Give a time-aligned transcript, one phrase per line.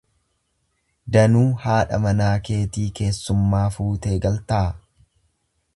[1.17, 4.65] Danuu haadha manaa keetii keessummaa fuutee galtaa?